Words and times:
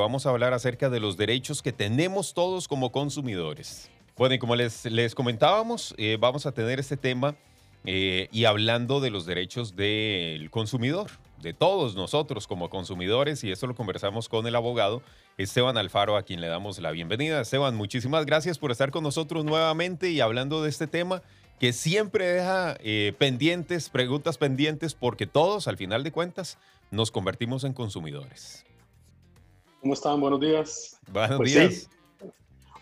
Vamos 0.00 0.24
a 0.24 0.30
hablar 0.30 0.54
acerca 0.54 0.88
de 0.88 0.98
los 0.98 1.18
derechos 1.18 1.60
que 1.60 1.72
tenemos 1.72 2.32
todos 2.32 2.68
como 2.68 2.90
consumidores. 2.90 3.90
Bueno, 4.16 4.34
y 4.34 4.38
como 4.38 4.56
les, 4.56 4.86
les 4.86 5.14
comentábamos, 5.14 5.94
eh, 5.98 6.16
vamos 6.18 6.46
a 6.46 6.52
tener 6.52 6.80
este 6.80 6.96
tema 6.96 7.36
eh, 7.84 8.28
y 8.32 8.46
hablando 8.46 9.00
de 9.00 9.10
los 9.10 9.26
derechos 9.26 9.76
del 9.76 10.50
consumidor, 10.50 11.10
de 11.42 11.52
todos 11.52 11.96
nosotros 11.96 12.46
como 12.46 12.70
consumidores, 12.70 13.44
y 13.44 13.52
esto 13.52 13.66
lo 13.66 13.74
conversamos 13.74 14.30
con 14.30 14.46
el 14.46 14.56
abogado 14.56 15.02
Esteban 15.36 15.76
Alfaro, 15.76 16.16
a 16.16 16.22
quien 16.22 16.40
le 16.40 16.46
damos 16.46 16.78
la 16.78 16.92
bienvenida. 16.92 17.42
Esteban, 17.42 17.76
muchísimas 17.76 18.24
gracias 18.24 18.58
por 18.58 18.70
estar 18.70 18.90
con 18.90 19.04
nosotros 19.04 19.44
nuevamente 19.44 20.10
y 20.10 20.20
hablando 20.20 20.62
de 20.62 20.70
este 20.70 20.86
tema 20.86 21.20
que 21.58 21.74
siempre 21.74 22.26
deja 22.26 22.74
eh, 22.80 23.12
pendientes, 23.18 23.90
preguntas 23.90 24.38
pendientes, 24.38 24.94
porque 24.94 25.26
todos, 25.26 25.68
al 25.68 25.76
final 25.76 26.04
de 26.04 26.10
cuentas, 26.10 26.56
nos 26.90 27.10
convertimos 27.10 27.64
en 27.64 27.74
consumidores. 27.74 28.64
¿Cómo 29.80 29.94
están? 29.94 30.20
Buenos 30.20 30.40
días. 30.40 30.98
Buenos 31.10 31.36
pues 31.38 31.54
días. 31.54 31.90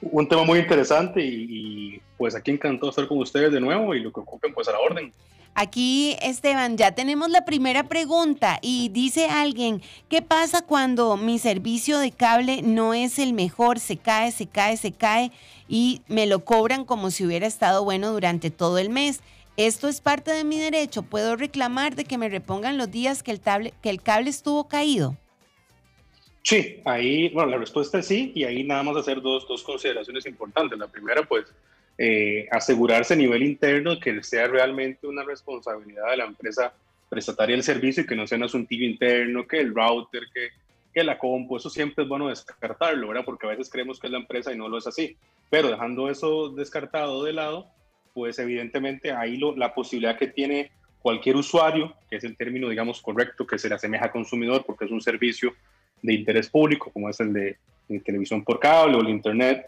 un 0.01 0.29
tema 0.29 0.45
muy 0.45 0.59
interesante 0.59 1.21
y, 1.25 2.01
pues 2.17 2.35
aquí 2.35 2.51
encantado 2.51 2.91
estar 2.91 3.07
con 3.07 3.19
ustedes 3.19 3.53
de 3.53 3.61
nuevo 3.61 3.95
y 3.95 4.01
lo 4.01 4.13
que 4.13 4.21
ocupen 4.21 4.53
pues 4.53 4.67
a 4.69 4.73
la 4.73 4.81
orden. 4.81 5.13
Aquí, 5.55 6.17
Esteban, 6.23 6.77
ya 6.77 6.93
tenemos 6.93 7.31
la 7.31 7.45
primera 7.45 7.89
pregunta 7.89 8.59
y 8.63 8.91
dice 8.91 9.29
alguien, 9.29 9.83
¿qué 10.09 10.23
pasa 10.23 10.63
cuando 10.63 11.17
mi 11.17 11.39
servicio 11.39 11.99
de 11.99 12.13
cable 12.13 12.63
no 12.63 12.95
es 12.95 13.19
el 13.19 13.33
mejor? 13.33 13.81
Se 13.81 13.97
cae, 13.97 14.31
se 14.31 14.47
cae, 14.47 14.77
se 14.77 14.93
cae 14.93 15.33
y 15.69 16.03
me 16.07 16.27
lo 16.27 16.45
cobran 16.45 16.85
como 16.85 17.11
si 17.11 17.25
hubiera 17.25 17.47
estado 17.47 17.83
bueno 17.83 18.13
durante 18.13 18.51
todo 18.51 18.79
el 18.79 18.91
mes. 18.91 19.21
Esto 19.57 19.89
es 19.89 20.01
parte 20.01 20.31
de 20.31 20.45
mi 20.45 20.59
derecho. 20.59 21.03
¿Puedo 21.03 21.35
reclamar 21.35 21.97
de 21.97 22.05
que 22.05 22.19
me 22.19 22.29
repongan 22.29 22.79
los 22.79 22.91
días 22.91 23.25
que 23.25 23.33
el, 23.33 23.41
que 23.83 23.91
el 23.91 24.01
cable 24.01 24.31
estuvo 24.31 24.69
caído? 24.69 25.17
Sí, 26.49 26.81
ahí, 26.87 27.29
bueno, 27.29 27.51
la 27.51 27.59
respuesta 27.59 27.99
es 27.99 28.07
sí, 28.07 28.33
y 28.35 28.45
ahí 28.45 28.65
nada 28.65 28.83
más 28.83 28.97
hacer 28.97 29.21
dos, 29.21 29.47
dos 29.47 29.63
consideraciones 29.63 30.25
importantes. 30.25 30.79
La 30.79 30.87
primera, 30.87 31.23
pues, 31.23 31.45
eh, 31.99 32.49
asegurarse 32.51 33.13
a 33.13 33.19
nivel 33.19 33.43
interno 33.43 34.01
que 34.01 34.23
sea 34.23 34.47
realmente 34.47 35.07
una 35.07 35.25
responsabilidad 35.25 36.11
de 36.11 36.17
la 36.17 36.25
empresa 36.25 36.73
prestataria 37.11 37.55
del 37.55 37.63
servicio 37.63 38.03
y 38.03 38.07
que 38.07 38.17
no 38.17 38.27
sea 38.27 38.39
un 38.39 38.45
asuntillo 38.45 38.87
interno, 38.87 39.47
que 39.47 39.61
el 39.61 39.75
router, 39.75 40.23
que, 40.33 40.49
que 40.95 41.05
la 41.05 41.19
compu, 41.19 41.59
eso 41.59 41.69
siempre 41.69 42.05
es 42.05 42.09
bueno 42.09 42.29
descartarlo, 42.29 43.09
¿verdad? 43.09 43.27
Porque 43.27 43.47
a 43.47 43.51
veces 43.51 43.69
creemos 43.69 44.01
que 44.01 44.07
es 44.07 44.13
la 44.15 44.21
empresa 44.21 44.51
y 44.51 44.57
no 44.57 44.71
lo 44.71 44.79
es 44.79 44.87
así. 44.87 45.19
Pero 45.51 45.69
dejando 45.69 46.09
eso 46.09 46.49
descartado 46.49 47.25
de 47.25 47.35
lado, 47.35 47.67
pues 48.15 48.39
evidentemente 48.39 49.13
ahí 49.13 49.37
lo, 49.37 49.55
la 49.55 49.75
posibilidad 49.75 50.17
que 50.17 50.29
tiene 50.29 50.71
cualquier 51.01 51.37
usuario, 51.37 51.95
que 52.09 52.17
es 52.17 52.25
el 52.25 52.39
término, 52.39 52.71
digamos, 52.71 53.03
correcto, 53.03 53.47
que 53.47 53.59
se 53.59 53.69
le 53.69 53.75
asemeja 53.75 54.07
a 54.07 54.13
consumidor 54.13 54.65
porque 54.65 54.87
es 54.87 54.91
un 54.91 55.03
servicio 55.03 55.53
de 56.03 56.15
interés 56.15 56.49
público, 56.49 56.91
como 56.93 57.09
es 57.09 57.21
el 57.21 57.33
de, 57.33 57.57
televisión 58.05 58.45
por 58.45 58.61
cable 58.61 58.97
o 58.97 59.01
el 59.01 59.09
Internet, 59.09 59.67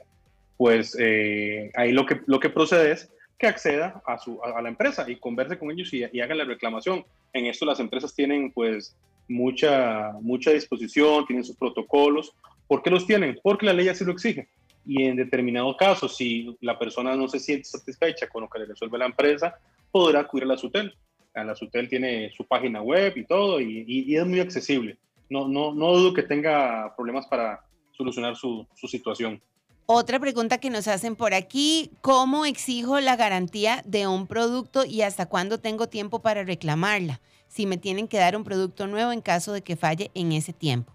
pues 0.58 0.94
eh, 1.00 1.70
ahí 1.74 1.90
lo 1.92 2.04
que, 2.04 2.20
lo 2.26 2.38
que 2.38 2.50
procede 2.50 2.92
es 2.92 3.10
que 3.38 3.46
acceda 3.46 4.02
a, 4.06 4.18
su, 4.18 4.38
a, 4.44 4.60
la 4.60 4.68
empresa 4.68 5.08
y 5.08 5.16
converse 5.16 5.58
con 5.58 5.70
ellos 5.70 5.90
y, 5.94 6.04
y, 6.12 6.20
haga 6.20 6.34
la 6.34 6.44
reclamación. 6.44 7.02
En 7.32 7.46
esto 7.46 7.64
las 7.64 7.80
empresas 7.80 8.14
tienen 8.14 8.52
pues 8.52 8.94
mucha, 9.26 10.12
mucha 10.20 10.50
disposición, 10.50 11.24
tienen 11.26 11.44
sus 11.44 11.56
protocolos. 11.56 12.34
¿Por 12.68 12.82
qué 12.82 12.90
los 12.90 13.06
tienen? 13.06 13.38
Porque 13.42 13.64
la 13.64 13.72
ley 13.72 13.88
así 13.88 14.04
lo 14.04 14.12
exige. 14.12 14.48
Y 14.84 15.04
en 15.04 15.16
determinado 15.16 15.74
caso, 15.76 16.08
si 16.08 16.54
la 16.60 16.78
persona 16.78 17.16
no 17.16 17.28
se 17.28 17.38
siente 17.38 17.64
satisfecha 17.64 18.28
con 18.28 18.42
lo 18.42 18.50
que 18.50 18.58
le 18.58 18.66
resuelve 18.66 18.98
la 18.98 19.06
empresa, 19.06 19.58
podrá 19.90 20.20
acudir 20.20 20.44
a 20.44 20.48
la 20.48 20.58
SUTEL. 20.58 20.94
La 21.34 21.54
SUTEL 21.54 21.88
tiene 21.88 22.30
su 22.36 22.44
página 22.44 22.82
web 22.82 23.16
y 23.16 23.24
todo, 23.24 23.60
y, 23.60 23.84
y 23.86 24.14
es 24.16 24.26
muy 24.26 24.40
accesible 24.40 24.98
no, 25.30 25.48
no, 25.48 25.72
no 25.72 25.92
dudo 25.94 26.12
que 26.12 26.24
tenga 26.24 26.94
problemas 26.96 27.26
para 27.26 27.64
solucionar 27.92 28.36
su, 28.36 28.66
su 28.74 28.88
situación. 28.88 29.40
Otra 29.86 30.20
pregunta 30.20 30.58
que 30.58 30.70
nos 30.70 30.86
hacen 30.86 31.16
por 31.16 31.34
aquí, 31.34 31.90
¿cómo 32.00 32.44
exijo 32.46 33.00
la 33.00 33.16
garantía 33.16 33.82
de 33.84 34.06
un 34.06 34.26
producto 34.26 34.84
y 34.84 35.02
hasta 35.02 35.26
cuándo 35.26 35.58
tengo 35.58 35.88
tiempo 35.88 36.20
para 36.20 36.44
reclamarla? 36.44 37.20
Si 37.48 37.66
me 37.66 37.76
tienen 37.76 38.06
que 38.06 38.18
dar 38.18 38.36
un 38.36 38.44
producto 38.44 38.86
nuevo 38.86 39.10
en 39.10 39.20
caso 39.20 39.52
de 39.52 39.62
que 39.62 39.76
falle 39.76 40.10
en 40.14 40.30
ese 40.32 40.52
tiempo. 40.52 40.92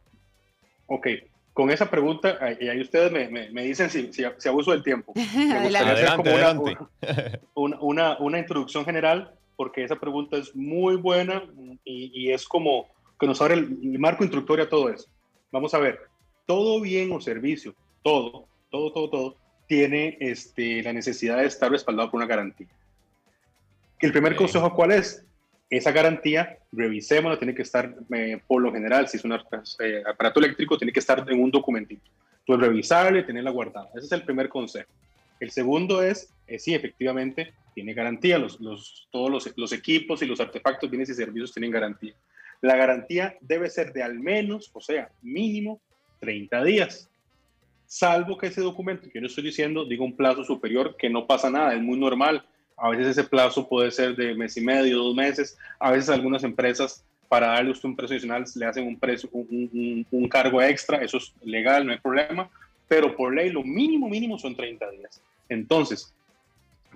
Ok, 0.87 1.07
con 1.51 1.71
esa 1.71 1.89
pregunta, 1.89 2.37
y 2.59 2.69
ahí 2.69 2.79
ustedes 2.79 3.11
me, 3.11 3.49
me, 3.49 3.63
dicen 3.63 3.89
si, 3.89 4.13
si, 4.13 4.23
si, 4.37 4.47
abuso 4.47 4.71
del 4.71 4.83
tiempo. 4.83 5.13
Me 5.35 5.63
gustaría 5.63 5.91
hacer 5.91 6.15
como 6.15 6.33
una, 7.55 7.79
una, 7.81 8.17
una, 8.19 8.39
introducción 8.39 8.85
general, 8.85 9.33
porque 9.57 9.83
esa 9.83 9.97
pregunta 9.97 10.37
es 10.37 10.55
muy 10.55 10.95
buena 10.95 11.43
y, 11.83 12.11
y 12.13 12.31
es 12.31 12.47
como 12.47 12.94
que 13.19 13.27
nos 13.27 13.41
abre 13.41 13.55
el, 13.55 13.99
marco 13.99 14.23
instructorio 14.23 14.65
a 14.65 14.69
todo 14.69 14.89
eso. 14.89 15.07
Vamos 15.51 15.73
a 15.73 15.79
ver, 15.79 15.99
todo 16.45 16.81
bien 16.81 17.11
o 17.11 17.21
servicio, 17.21 17.75
todo, 18.03 18.47
todo, 18.69 18.91
todo, 18.91 19.09
todo, 19.09 19.37
tiene 19.67 20.17
este, 20.19 20.83
la 20.83 20.93
necesidad 20.93 21.37
de 21.37 21.45
estar 21.45 21.71
respaldado 21.71 22.11
por 22.11 22.19
una 22.19 22.27
garantía. 22.27 22.67
El 23.99 24.11
primer 24.11 24.35
consejo, 24.35 24.73
¿cuál 24.73 24.91
es? 24.91 25.25
Esa 25.69 25.91
garantía, 25.91 26.59
revisémosla, 26.71 27.39
tiene 27.39 27.55
que 27.55 27.63
estar, 27.63 27.95
eh, 28.13 28.39
por 28.45 28.61
lo 28.61 28.71
general, 28.71 29.07
si 29.07 29.17
es 29.17 29.23
un 29.23 29.33
eh, 29.33 30.03
aparato 30.05 30.39
eléctrico, 30.39 30.77
tiene 30.77 30.93
que 30.93 30.99
estar 30.99 31.25
en 31.27 31.41
un 31.41 31.49
documentito. 31.49 32.03
Entonces, 32.39 32.67
revisarle, 32.67 33.23
tenerla 33.23 33.49
guardada. 33.49 33.89
Ese 33.95 34.05
es 34.05 34.11
el 34.11 34.23
primer 34.23 34.49
consejo. 34.49 34.89
El 35.39 35.51
segundo 35.51 36.03
es, 36.03 36.29
eh, 36.47 36.59
sí, 36.59 36.75
efectivamente, 36.75 37.53
tiene 37.73 37.93
garantía. 37.93 38.37
Los, 38.37 38.59
los, 38.59 39.07
todos 39.11 39.31
los, 39.31 39.57
los, 39.57 39.73
equipos 39.73 40.21
y 40.21 40.25
los 40.25 40.39
artefactos, 40.39 40.89
bienes 40.89 41.09
y 41.09 41.15
servicios 41.15 41.53
tienen 41.53 41.71
garantía. 41.71 42.13
La 42.65 42.75
garantía 42.75 43.37
debe 43.41 43.69
ser 43.69 43.93
de 43.93 44.01
al 44.01 44.19
menos, 44.19 44.71
o 44.73 44.81
sea, 44.81 45.11
mínimo 45.21 45.79
30 46.19 46.63
días. 46.63 47.07
Salvo 47.85 48.39
que 48.39 48.47
ese 48.47 48.61
documento 48.61 49.07
yo 49.13 49.21
estoy 49.21 49.43
diciendo 49.43 49.85
diga 49.85 50.03
un 50.03 50.15
plazo 50.15 50.43
superior, 50.43 50.95
que 50.97 51.07
no 51.07 51.27
pasa 51.27 51.51
nada, 51.51 51.75
es 51.75 51.79
muy 51.79 51.99
normal. 51.99 52.43
A 52.75 52.89
veces 52.89 53.05
ese 53.05 53.23
plazo 53.23 53.69
puede 53.69 53.91
ser 53.91 54.15
de 54.15 54.33
mes 54.33 54.57
y 54.57 54.61
medio, 54.61 54.97
dos 54.97 55.15
meses. 55.15 55.55
A 55.79 55.91
veces 55.91 56.09
algunas 56.09 56.43
empresas, 56.43 57.03
para 57.29 57.49
darle 57.49 57.69
usted 57.69 57.87
un 57.87 57.95
precio 57.95 58.15
adicional, 58.15 58.45
le 58.55 58.65
hacen 58.65 58.87
un, 58.87 58.97
precio, 58.97 59.29
un, 59.31 60.27
cargo 60.27 60.59
extra. 60.59 61.03
Eso 61.03 61.17
es 61.17 61.35
legal, 61.43 61.85
no 61.85 61.91
hay 61.91 61.99
problema. 61.99 62.49
Pero 62.87 63.15
por 63.15 63.31
ley, 63.31 63.51
lo 63.51 63.61
mínimo, 63.61 64.09
mínimo 64.09 64.39
son 64.39 64.55
30 64.55 64.89
días. 64.89 65.21
Entonces, 65.49 66.11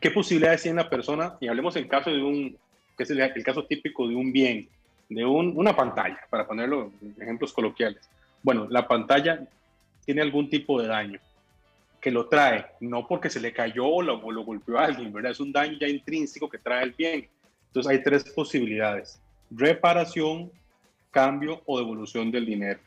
¿qué 0.01 0.09
posibilidades 0.09 0.63
tiene 0.63 0.81
la 0.81 0.89
persona? 0.89 1.37
Y 1.39 1.47
hablemos 1.47 1.75
en 1.75 1.87
caso 1.87 2.09
de 2.09 2.23
un, 2.23 2.57
que 2.97 3.03
es 3.03 3.11
el 3.11 3.43
caso 3.43 3.65
típico 3.65 4.07
de 4.07 4.15
un 4.15 4.33
bien 4.33 4.67
de 5.09 5.25
una 5.25 5.75
pantalla, 5.75 6.19
para 6.29 6.47
ponerlo 6.47 6.91
en 7.01 7.15
ejemplos 7.19 7.51
coloquiales. 7.51 8.07
Bueno, 8.43 8.67
la 8.69 8.87
pantalla 8.87 9.43
tiene 10.05 10.21
algún 10.21 10.49
tipo 10.49 10.79
de 10.81 10.87
daño 10.87 11.19
que 11.99 12.11
lo 12.11 12.27
trae, 12.27 12.65
no 12.79 13.07
porque 13.07 13.29
se 13.29 13.41
le 13.41 13.51
cayó 13.51 13.85
o 13.85 14.01
lo, 14.01 14.19
golpeó 14.19 14.77
a 14.77 14.85
alguien, 14.85 15.11
¿verdad? 15.11 15.31
Es 15.31 15.39
un 15.39 15.51
daño 15.51 15.77
ya 15.79 15.87
intrínseco 15.87 16.47
que 16.47 16.59
trae 16.59 16.83
el 16.83 16.93
bien. 16.93 17.27
Entonces 17.67 17.91
hay 17.91 18.01
tres 18.03 18.23
posibilidades, 18.23 19.19
reparación, 19.51 20.51
cambio 21.11 21.61
o 21.65 21.77
devolución 21.79 22.31
del 22.31 22.45
dinero. 22.45 22.79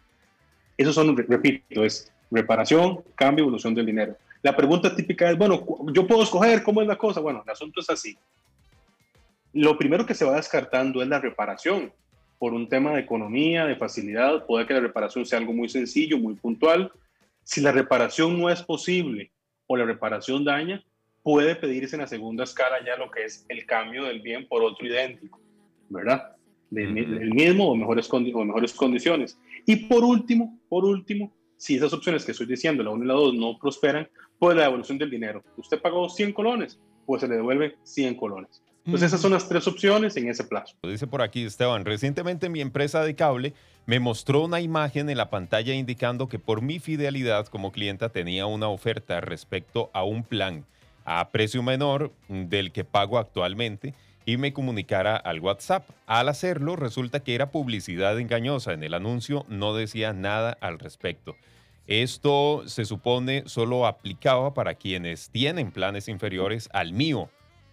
Esos 0.76 0.94
son, 0.94 1.14
repito, 1.16 1.84
es 1.84 2.10
reparación, 2.30 3.02
cambio, 3.14 3.44
devolución 3.44 3.74
del 3.74 3.86
dinero. 3.86 4.16
La 4.42 4.56
pregunta 4.56 4.94
típica 4.94 5.30
es, 5.30 5.36
bueno, 5.36 5.64
yo 5.92 6.06
puedo 6.06 6.22
escoger 6.22 6.62
cómo 6.62 6.80
es 6.80 6.88
la 6.88 6.96
cosa. 6.96 7.20
Bueno, 7.20 7.42
el 7.44 7.50
asunto 7.50 7.80
es 7.80 7.90
así. 7.90 8.16
Lo 9.52 9.76
primero 9.76 10.06
que 10.06 10.14
se 10.14 10.24
va 10.24 10.36
descartando 10.36 11.02
es 11.02 11.08
la 11.08 11.20
reparación 11.20 11.92
por 12.42 12.54
un 12.54 12.68
tema 12.68 12.90
de 12.90 13.02
economía, 13.02 13.66
de 13.66 13.76
facilidad, 13.76 14.46
puede 14.46 14.66
que 14.66 14.74
la 14.74 14.80
reparación 14.80 15.24
sea 15.24 15.38
algo 15.38 15.52
muy 15.52 15.68
sencillo, 15.68 16.18
muy 16.18 16.34
puntual. 16.34 16.90
Si 17.44 17.60
la 17.60 17.70
reparación 17.70 18.36
no 18.36 18.50
es 18.50 18.60
posible 18.64 19.30
o 19.68 19.76
la 19.76 19.84
reparación 19.84 20.44
daña, 20.44 20.84
puede 21.22 21.54
pedirse 21.54 21.94
en 21.94 22.00
la 22.00 22.08
segunda 22.08 22.42
escala 22.42 22.84
ya 22.84 22.96
lo 22.96 23.12
que 23.12 23.26
es 23.26 23.46
el 23.48 23.64
cambio 23.64 24.06
del 24.06 24.22
bien 24.22 24.48
por 24.48 24.64
otro 24.64 24.84
idéntico, 24.84 25.40
¿verdad? 25.88 26.34
Del, 26.68 27.32
mismo 27.32 27.70
o 27.70 27.76
mejores, 27.76 28.12
o 28.12 28.18
mejores 28.18 28.72
condiciones. 28.72 29.38
Y 29.64 29.76
por 29.76 30.02
último, 30.02 30.58
por 30.68 30.84
último, 30.84 31.32
si 31.56 31.76
esas 31.76 31.92
opciones 31.92 32.24
que 32.24 32.32
estoy 32.32 32.46
diciendo, 32.48 32.82
la 32.82 32.90
1 32.90 33.04
y 33.04 33.06
la 33.06 33.14
2, 33.14 33.34
no 33.34 33.56
prosperan, 33.56 34.08
pues 34.40 34.56
la 34.56 34.64
devolución 34.64 34.98
del 34.98 35.10
dinero. 35.10 35.44
Usted 35.56 35.80
pagó 35.80 36.08
100 36.08 36.32
colones, 36.32 36.80
pues 37.06 37.20
se 37.20 37.28
le 37.28 37.36
devuelve 37.36 37.76
100 37.84 38.16
colones. 38.16 38.64
Entonces 38.84 39.08
esas 39.08 39.20
son 39.20 39.32
las 39.32 39.48
tres 39.48 39.66
opciones 39.68 40.16
en 40.16 40.28
ese 40.28 40.44
plazo. 40.44 40.74
Dice 40.82 41.06
por 41.06 41.22
aquí 41.22 41.44
Esteban, 41.44 41.84
recientemente 41.84 42.48
mi 42.48 42.60
empresa 42.60 43.04
de 43.04 43.14
cable 43.14 43.54
me 43.86 44.00
mostró 44.00 44.44
una 44.44 44.60
imagen 44.60 45.08
en 45.08 45.16
la 45.16 45.30
pantalla 45.30 45.72
indicando 45.72 46.28
que 46.28 46.38
por 46.38 46.62
mi 46.62 46.80
fidelidad 46.80 47.46
como 47.46 47.70
clienta 47.70 48.08
tenía 48.08 48.46
una 48.46 48.68
oferta 48.68 49.20
respecto 49.20 49.90
a 49.92 50.04
un 50.04 50.24
plan 50.24 50.64
a 51.04 51.30
precio 51.30 51.62
menor 51.62 52.12
del 52.28 52.72
que 52.72 52.84
pago 52.84 53.18
actualmente 53.18 53.94
y 54.24 54.36
me 54.36 54.52
comunicara 54.52 55.16
al 55.16 55.40
WhatsApp. 55.40 55.88
Al 56.06 56.28
hacerlo, 56.28 56.76
resulta 56.76 57.20
que 57.20 57.34
era 57.34 57.50
publicidad 57.50 58.18
engañosa. 58.18 58.72
En 58.72 58.82
el 58.82 58.94
anuncio 58.94 59.44
no 59.48 59.74
decía 59.74 60.12
nada 60.12 60.56
al 60.60 60.78
respecto. 60.78 61.36
Esto 61.86 62.62
se 62.66 62.84
supone 62.84 63.42
solo 63.46 63.86
aplicaba 63.86 64.54
para 64.54 64.74
quienes 64.74 65.30
tienen 65.30 65.72
planes 65.72 66.08
inferiores 66.08 66.68
al 66.72 66.92
mío. 66.92 67.28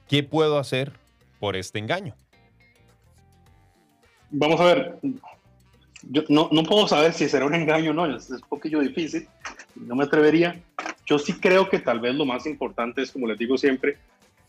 ¿Qué 0.10 0.24
puedo 0.24 0.58
hacer 0.58 0.92
por 1.40 1.56
este 1.56 1.78
engaño? 1.78 2.16
Vamos 4.32 4.60
a 4.60 4.66
ver, 4.66 4.96
yo 6.10 6.24
no, 6.30 6.50
no, 6.52 6.64
puedo 6.64 6.88
saber 6.88 7.14
si 7.14 7.30
será 7.30 7.46
un 7.46 7.54
engaño 7.54 7.92
o 7.92 7.94
no, 7.94 8.16
es, 8.16 8.30
un 8.30 8.42
poquillo 8.42 8.80
difícil, 8.80 9.28
no 9.76 9.96
me 9.96 10.06
atrevería. 10.06 10.60
Yo 11.06 11.20
sí 11.20 11.34
creo 11.34 11.70
que 11.70 11.78
tal 11.78 12.00
vez 12.00 12.16
lo 12.16 12.26
más 12.26 12.48
importante 12.48 13.04
es, 13.04 13.12
como 13.12 13.28
les 13.28 13.38
digo 13.38 13.56
siempre, 13.58 13.98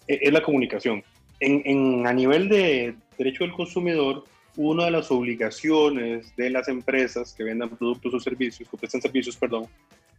e, 0.09 0.19
es, 0.23 0.33
la 0.33 0.43
comunicación. 0.43 1.05
En, 1.41 1.62
en, 1.67 2.07
a 2.07 2.12
nivel 2.15 2.49
de 2.49 2.95
derecho 3.19 3.45
del 3.45 3.53
consumidor, 3.53 4.25
una 4.57 4.87
de 4.87 4.91
las 4.93 5.11
obligaciones 5.11 6.35
de 6.37 6.51
las 6.51 6.69
empresas 6.69 7.35
que 7.35 7.45
vendan 7.45 7.69
productos 7.69 8.15
o 8.15 8.21
servicios, 8.21 8.67
que 8.69 8.77
prestan 8.79 9.03
servicios, 9.03 9.37
perdón, 9.37 9.67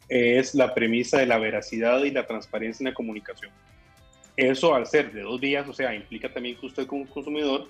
es 0.08 0.54
la 0.54 0.74
premisa 0.74 1.18
de 1.18 1.26
la 1.26 1.40
veracidad 1.40 2.04
y 2.04 2.12
la 2.12 2.28
transparencia 2.28 2.84
en 2.84 2.92
la 2.92 2.96
comunicación. 2.96 3.52
Eso 4.36 4.74
al 4.74 4.88
ser 4.88 5.12
de 5.12 5.22
dos 5.22 5.40
días, 5.40 5.68
o 5.68 5.74
sea, 5.74 5.94
implica 5.94 6.32
también 6.32 6.58
que 6.58 6.66
usted 6.66 6.88
como 6.88 7.06
consumidor 7.08 7.68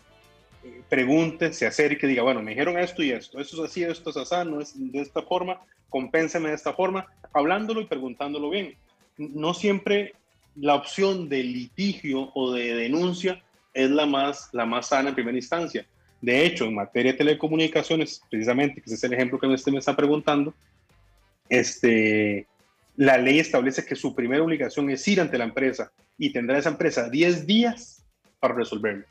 pregunte, 0.89 1.53
se 1.53 1.65
acerque 1.65 2.07
diga, 2.07 2.23
bueno, 2.23 2.41
me 2.41 2.51
dijeron 2.51 2.77
esto 2.77 3.01
y 3.01 3.11
esto, 3.11 3.39
esto 3.39 3.63
es 3.63 3.71
así, 3.71 3.83
esto 3.83 4.11
es 4.11 4.17
así, 4.17 4.35
no 4.49 4.61
es 4.61 4.73
de 4.75 4.99
esta 4.99 5.21
forma, 5.23 5.59
compénseme 5.89 6.49
de 6.49 6.55
esta 6.55 6.73
forma, 6.73 7.07
hablándolo 7.33 7.81
y 7.81 7.85
preguntándolo 7.85 8.49
bien. 8.49 8.75
No 9.17 9.53
siempre 9.53 10.13
la 10.55 10.75
opción 10.75 11.29
de 11.29 11.43
litigio 11.43 12.31
o 12.35 12.51
de 12.51 12.75
denuncia 12.75 13.41
es 13.73 13.89
la 13.89 14.05
más, 14.05 14.49
la 14.51 14.65
más 14.65 14.87
sana 14.89 15.09
en 15.09 15.15
primera 15.15 15.37
instancia. 15.37 15.85
De 16.21 16.45
hecho, 16.45 16.65
en 16.65 16.75
materia 16.75 17.13
de 17.13 17.17
telecomunicaciones, 17.17 18.21
precisamente, 18.29 18.81
que 18.81 18.85
ese 18.85 18.95
es 18.95 19.03
el 19.03 19.13
ejemplo 19.13 19.39
que 19.39 19.47
usted 19.47 19.71
me 19.71 19.79
está 19.79 19.95
preguntando, 19.95 20.53
este, 21.49 22.45
la 22.95 23.17
ley 23.17 23.39
establece 23.39 23.85
que 23.85 23.95
su 23.95 24.13
primera 24.13 24.43
obligación 24.43 24.89
es 24.89 25.07
ir 25.07 25.19
ante 25.19 25.37
la 25.37 25.45
empresa 25.45 25.91
y 26.21 26.31
tendrá 26.31 26.59
esa 26.59 26.69
empresa 26.69 27.09
10 27.09 27.47
días 27.47 28.05
para 28.39 28.53
resolverlo 28.53 29.05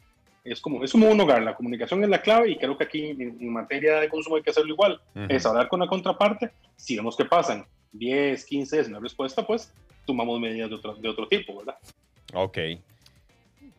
es 0.45 0.61
como, 0.61 0.85
es 0.85 0.93
como 0.93 1.11
un 1.11 1.21
hogar, 1.21 1.43
la 1.43 1.55
comunicación 1.55 2.03
es 2.03 2.09
la 2.09 2.23
clave 2.23 2.51
y 2.51 2.57
creo 2.57 2.77
que 2.79 2.85
aquí 2.85 3.11
en, 3.11 3.53
materia 3.53 4.01
de 4.01 4.09
consumo 4.09 4.37
hay 4.37 4.43
que 4.43 4.51
hacerlo 4.51 4.73
igual, 4.73 5.01
es 5.29 5.45
hablar 5.45 5.69
con 5.69 5.81
la 5.81 5.87
contraparte, 5.87 6.51
si 6.77 6.97
vemos 6.97 7.17
que 7.17 7.25
pasan 7.25 7.67
10, 7.93 8.45
15 8.47 8.77
días 8.77 8.89
una 8.89 9.01
respuesta, 9.01 9.47
pues 9.47 9.73
tomamos 10.07 10.41
medidas 10.41 10.71
de 10.71 10.77
otro, 10.77 10.95
de 10.95 11.09
otro 11.09 11.29
tipo, 11.29 11.59
¿verdad? 11.59 11.77
Ok. 12.33 12.59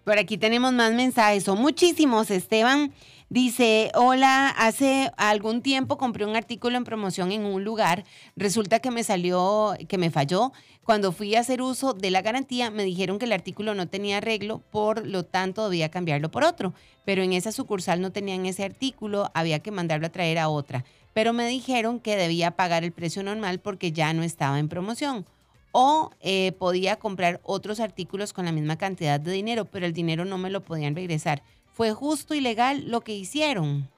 Por 0.04 0.20
aquí 0.20 0.38
tenemos 0.38 0.74
más 0.74 0.94
mensajes, 0.94 1.44
son 1.44 1.60
muchísimos, 1.60 2.30
Esteban. 2.30 2.92
Dice, 3.32 3.94
hola, 3.96 4.50
hace 4.50 5.10
algún 5.16 5.62
tiempo 5.62 5.98
compré 5.98 6.26
un 6.26 6.36
artículo 6.36 6.76
en 6.76 6.84
promoción 6.84 7.32
en 7.32 7.46
un 7.46 7.64
lugar, 7.64 8.04
resulta 8.36 8.80
que 8.80 8.92
me 8.92 9.06
salió, 9.06 9.74
que 9.88 9.98
me 9.98 10.12
falló. 10.12 10.52
Cuando 10.84 11.14
fui 11.14 11.34
a 11.36 11.40
hacer 11.40 11.62
uso 11.62 11.94
de 11.94 12.12
la 12.12 12.22
garantía, 12.22 12.72
me 12.72 12.84
dijeron 12.84 13.20
que 13.20 13.24
el 13.24 13.32
artículo 13.32 13.74
no 13.74 13.88
tenía 13.88 14.18
arreglo, 14.18 14.60
por 14.70 15.08
lo 15.08 15.24
tanto 15.24 15.70
debía 15.70 15.88
cambiarlo 15.88 16.30
por 16.30 16.44
otro. 16.44 16.74
Pero 17.06 17.24
en 17.24 17.32
esa 17.32 17.54
sucursal 17.54 18.02
no 18.02 18.12
tenían 18.12 18.46
ese 18.46 18.66
artículo, 18.66 19.32
había 19.34 19.60
que 19.60 19.72
mandarlo 19.72 20.08
a 20.08 20.12
traer 20.12 20.38
a 20.38 20.50
otra. 20.50 20.84
Pero 21.14 21.32
me 21.32 21.48
dijeron 21.48 22.02
que 22.02 22.18
debía 22.18 22.58
pagar 22.58 22.84
el 22.84 22.92
precio 22.92 23.24
normal 23.24 23.60
porque 23.60 23.94
ya 23.94 24.12
no 24.12 24.24
estaba 24.24 24.60
en 24.60 24.68
promoción. 24.68 25.26
O 25.72 26.12
eh, 26.20 26.52
podía 26.60 26.98
comprar 26.98 27.40
otros 27.44 27.80
artículos 27.80 28.34
con 28.34 28.44
la 28.44 28.52
misma 28.52 28.76
cantidad 28.76 29.22
de 29.22 29.32
dinero, 29.32 29.64
pero 29.64 29.86
el 29.86 29.94
dinero 29.94 30.26
no 30.26 30.38
me 30.38 30.50
lo 30.50 30.60
podían 30.60 30.98
regresar. 30.98 31.44
¿Fue 31.82 31.94
justo 31.94 32.36
y 32.36 32.42
legal 32.42 32.92
lo 32.92 33.02
que 33.02 33.12
hicieron? 33.12 33.90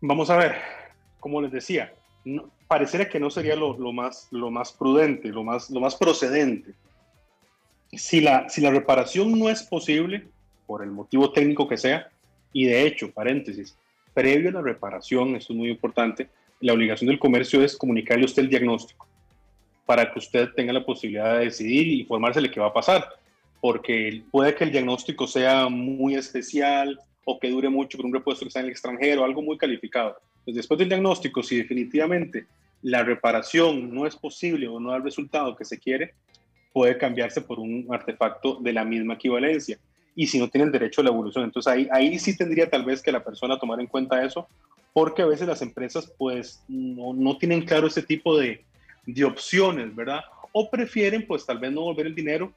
Vamos 0.00 0.30
a 0.30 0.36
ver, 0.36 0.54
como 1.18 1.42
les 1.42 1.50
decía, 1.50 1.92
pareciera 2.68 3.08
que 3.08 3.18
no 3.18 3.30
sería 3.30 3.56
lo, 3.56 3.74
más, 3.92 4.28
lo 4.30 4.48
más 4.48 4.70
prudente, 4.70 5.30
lo 5.30 5.42
más, 5.42 5.70
lo 5.70 5.80
más 5.80 5.96
procedente. 5.96 6.72
Si 7.90 8.20
la, 8.20 8.48
si 8.48 8.60
la 8.60 8.70
reparación 8.70 9.36
no 9.36 9.50
es 9.50 9.64
posible, 9.64 10.28
por 10.68 10.84
el 10.84 10.92
motivo 10.92 11.32
técnico 11.32 11.66
que 11.66 11.76
sea, 11.76 12.08
y 12.52 12.66
de 12.66 12.86
hecho, 12.86 13.10
paréntesis, 13.10 13.76
previo 14.14 14.50
a 14.50 14.52
la 14.52 14.62
reparación, 14.62 15.34
esto 15.34 15.52
es 15.52 15.58
muy 15.58 15.68
importante, 15.68 16.28
la 16.60 16.74
obligación 16.74 17.08
del 17.08 17.18
comercio 17.18 17.60
es 17.64 17.76
comunicarle 17.76 18.22
a 18.22 18.26
usted 18.26 18.42
el 18.44 18.50
diagnóstico 18.50 19.08
para 19.84 20.12
que 20.12 20.20
usted 20.20 20.50
tenga 20.54 20.72
la 20.72 20.86
posibilidad 20.86 21.38
de 21.38 21.46
decidir 21.46 21.88
y 21.88 22.02
informársele 22.02 22.52
qué 22.52 22.60
va 22.60 22.68
a 22.68 22.72
pasar 22.72 23.04
porque 23.64 24.22
puede 24.30 24.54
que 24.54 24.64
el 24.64 24.72
diagnóstico 24.72 25.26
sea 25.26 25.70
muy 25.70 26.16
especial 26.16 27.00
o 27.24 27.40
que 27.40 27.48
dure 27.48 27.70
mucho 27.70 27.96
por 27.96 28.04
un 28.04 28.12
repuesto 28.12 28.44
que 28.44 28.48
está 28.48 28.60
en 28.60 28.66
el 28.66 28.72
extranjero, 28.72 29.24
algo 29.24 29.40
muy 29.40 29.56
calificado. 29.56 30.18
Pues 30.44 30.54
después 30.54 30.76
del 30.76 30.90
diagnóstico, 30.90 31.42
si 31.42 31.56
definitivamente 31.56 32.44
la 32.82 33.02
reparación 33.02 33.94
no 33.94 34.06
es 34.06 34.16
posible 34.16 34.68
o 34.68 34.78
no 34.78 34.90
da 34.90 34.98
el 34.98 35.02
resultado 35.02 35.56
que 35.56 35.64
se 35.64 35.78
quiere, 35.78 36.12
puede 36.74 36.98
cambiarse 36.98 37.40
por 37.40 37.58
un 37.58 37.86
artefacto 37.88 38.58
de 38.60 38.74
la 38.74 38.84
misma 38.84 39.14
equivalencia. 39.14 39.78
Y 40.14 40.26
si 40.26 40.38
no 40.38 40.50
tienen 40.50 40.70
derecho 40.70 41.00
a 41.00 41.04
la 41.04 41.10
evolución, 41.10 41.44
entonces 41.44 41.72
ahí, 41.72 41.88
ahí 41.90 42.18
sí 42.18 42.36
tendría 42.36 42.68
tal 42.68 42.84
vez 42.84 43.00
que 43.00 43.12
la 43.12 43.24
persona 43.24 43.58
tomar 43.58 43.80
en 43.80 43.86
cuenta 43.86 44.22
eso, 44.22 44.46
porque 44.92 45.22
a 45.22 45.26
veces 45.26 45.48
las 45.48 45.62
empresas 45.62 46.12
pues 46.18 46.62
no, 46.68 47.14
no 47.14 47.38
tienen 47.38 47.62
claro 47.62 47.86
ese 47.86 48.02
tipo 48.02 48.38
de, 48.38 48.62
de 49.06 49.24
opciones, 49.24 49.96
¿verdad? 49.96 50.20
O 50.52 50.68
prefieren 50.68 51.26
pues 51.26 51.46
tal 51.46 51.58
vez 51.60 51.72
no 51.72 51.80
volver 51.80 52.04
el 52.04 52.14
dinero 52.14 52.52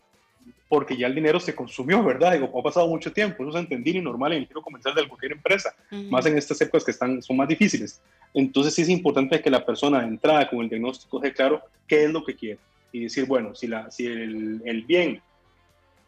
porque 0.69 0.97
ya 0.97 1.07
el 1.07 1.15
dinero 1.15 1.39
se 1.39 1.55
consumió, 1.55 2.03
¿verdad? 2.03 2.33
Digo, 2.33 2.51
ha 2.59 2.63
pasado 2.63 2.87
mucho 2.87 3.11
tiempo, 3.11 3.43
eso 3.43 3.57
es 3.57 3.63
entendible 3.63 3.99
y 3.99 4.03
normal 4.03 4.33
en 4.33 4.39
el 4.39 4.47
giro 4.47 4.61
comercial 4.61 4.93
de 4.95 5.07
cualquier 5.07 5.33
empresa, 5.33 5.73
más 6.09 6.25
en 6.25 6.37
estas 6.37 6.59
épocas 6.61 6.83
que 6.83 6.91
están, 6.91 7.21
son 7.21 7.37
más 7.37 7.47
difíciles. 7.47 8.01
Entonces 8.33 8.73
sí 8.73 8.81
es 8.81 8.89
importante 8.89 9.41
que 9.41 9.49
la 9.49 9.65
persona 9.65 10.01
de 10.01 10.07
entrada 10.07 10.49
con 10.49 10.59
el 10.59 10.69
diagnóstico 10.69 11.19
deje 11.19 11.35
claro 11.35 11.61
qué 11.87 12.05
es 12.05 12.11
lo 12.11 12.23
que 12.23 12.35
quiere 12.35 12.59
y 12.91 13.03
decir, 13.03 13.25
bueno, 13.25 13.55
si, 13.55 13.67
la, 13.67 13.89
si 13.91 14.05
el, 14.05 14.61
el 14.65 14.81
bien 14.83 15.21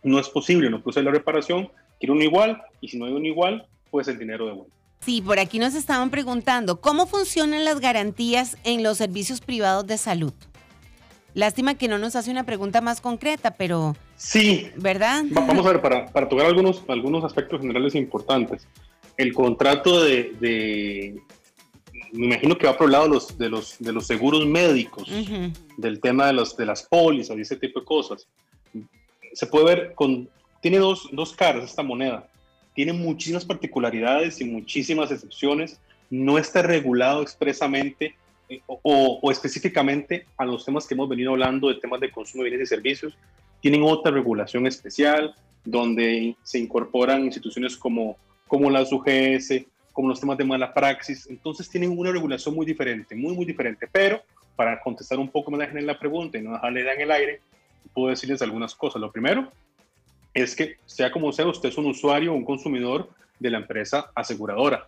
no 0.04 0.20
es 0.20 0.30
posible, 0.30 0.70
no 0.70 0.82
procede 0.82 1.06
la 1.06 1.12
reparación, 1.12 1.70
quiero 2.00 2.14
uno 2.14 2.24
igual 2.24 2.62
y 2.82 2.90
si 2.90 2.98
no 2.98 3.06
hay 3.06 3.14
uno 3.14 3.26
igual, 3.26 3.68
pues 3.92 4.08
el 4.08 4.18
dinero 4.18 4.46
de 4.46 4.54
vuelta. 4.54 4.76
Sí, 5.02 5.22
por 5.22 5.40
aquí 5.40 5.60
nos 5.60 5.76
estaban 5.76 6.10
preguntando, 6.10 6.82
¿cómo 6.82 7.08
funcionan 7.08 7.64
las 7.64 7.80
garantías 7.80 8.58
en 8.66 8.84
los 8.84 8.98
servicios 8.98 9.40
privados 9.40 9.88
de 9.88 9.98
salud? 9.98 10.34
Lástima 11.40 11.76
que 11.76 11.88
no 11.88 11.98
nos 11.98 12.18
hace 12.18 12.32
una 12.32 12.46
pregunta 12.46 12.82
más 12.82 13.00
concreta, 13.00 13.52
pero... 13.52 13.96
Sí. 14.18 14.70
¿Verdad? 14.76 15.24
Vamos 15.30 15.66
a 15.66 15.72
ver, 15.72 15.82
para, 15.82 16.06
para 16.08 16.28
tocar 16.28 16.48
algunos, 16.48 16.84
algunos 16.90 17.24
aspectos 17.24 17.62
generales 17.62 17.96
importantes. 17.96 18.68
El 19.16 19.34
contrato 19.34 20.04
de, 20.04 21.18
me 22.12 22.26
imagino 22.26 22.58
que 22.58 22.68
va 22.68 22.76
por 22.76 22.88
el 22.88 22.92
lado 22.92 23.06
de 23.06 23.12
los, 23.12 23.38
de 23.38 23.50
los, 23.50 23.80
de 23.80 23.94
los 23.94 24.06
seguros 24.06 24.46
médicos, 24.46 25.10
del 25.78 26.02
tema 26.02 26.28
de, 26.28 26.34
los, 26.34 26.58
de 26.58 26.66
las 26.66 26.84
pólizas 26.84 27.38
y 27.38 27.42
ese 27.42 27.56
tipo 27.56 27.80
de 27.80 27.86
cosas. 27.86 28.28
Se 29.32 29.48
puede 29.48 29.64
ver 29.64 29.94
con, 29.96 30.28
tiene 30.62 30.78
dos, 30.80 31.08
dos 31.14 31.34
caras 31.34 31.64
esta 31.64 31.84
moneda. 31.84 32.28
Tiene 32.76 32.92
muchísimas 32.92 33.46
particularidades 33.46 34.42
y 34.42 34.44
muchísimas 34.44 35.10
excepciones. 35.10 35.80
No 36.10 36.38
está 36.38 36.64
regulado 36.64 37.22
expresamente 37.22 38.16
o, 38.68 39.32
específicamente 39.32 40.26
a 40.38 40.46
los 40.46 40.66
temas 40.66 40.88
que 40.88 40.94
hemos 40.94 41.10
venido 41.10 41.32
hablando 41.32 41.70
de 41.70 41.76
temas 41.76 42.00
de 42.00 42.12
consumo 42.12 42.44
de 42.44 42.50
bienes 42.50 42.68
y 42.72 42.76
servicios, 42.76 43.18
tienen 43.62 43.84
otra 43.84 44.12
regulación 44.12 44.66
especial 44.68 45.36
donde 45.64 46.36
se 46.44 46.60
incorporan 46.60 47.26
instituciones 47.26 47.78
como, 47.78 48.18
como 48.48 48.70
la 48.70 48.82
UGS, 48.82 49.66
como 49.92 50.10
los 50.10 50.20
temas 50.20 50.38
de 50.38 50.46
mala 50.46 50.74
praxis, 50.74 51.28
entonces 51.30 51.70
tienen 51.70 51.98
una 51.98 52.12
regulación 52.12 52.56
muy 52.56 52.66
diferente, 52.66 53.16
muy, 53.16 53.36
muy 53.36 53.46
diferente, 53.46 53.88
pero 53.92 54.22
para 54.56 54.80
contestar 54.80 55.20
un 55.20 55.30
poco 55.30 55.52
más 55.52 55.70
en 55.70 55.86
la 55.86 56.00
pregunta 56.00 56.38
y 56.38 56.42
no 56.42 56.54
dejarle 56.54 56.92
en 56.94 57.02
el 57.02 57.12
aire, 57.12 57.42
puedo 57.94 58.10
decirles 58.10 58.42
algunas 58.42 58.76
cosas. 58.76 59.02
Lo 59.02 59.12
primero 59.12 59.52
es 60.34 60.56
que, 60.56 60.78
sea 60.86 61.12
como 61.12 61.32
sea, 61.32 61.48
usted 61.48 61.70
es 61.70 61.78
un 61.78 61.88
usuario 61.88 62.32
o 62.32 62.36
un 62.36 62.46
consumidor 62.46 63.10
de 63.40 63.50
la 63.52 63.58
empresa 63.58 64.12
aseguradora 64.16 64.86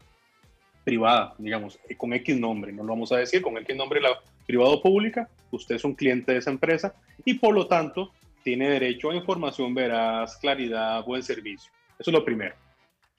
privada, 0.83 1.35
digamos, 1.37 1.79
eh, 1.87 1.95
con 1.95 2.13
X 2.13 2.37
nombre, 2.37 2.71
no 2.71 2.83
lo 2.83 2.89
vamos 2.89 3.11
a 3.11 3.17
decir, 3.17 3.41
con 3.41 3.57
X 3.57 3.75
nombre 3.75 4.01
la 4.01 4.19
privada 4.45 4.71
o 4.71 4.81
pública, 4.81 5.29
usted 5.51 5.75
es 5.75 5.83
un 5.83 5.95
cliente 5.95 6.31
de 6.31 6.39
esa 6.39 6.51
empresa 6.51 6.93
y 7.23 7.35
por 7.35 7.53
lo 7.53 7.67
tanto 7.67 8.11
tiene 8.43 8.69
derecho 8.69 9.11
a 9.11 9.15
información 9.15 9.73
veraz, 9.73 10.37
claridad, 10.37 11.03
buen 11.05 11.21
servicio. 11.21 11.71
Eso 11.99 12.09
es 12.09 12.13
lo 12.13 12.25
primero. 12.25 12.55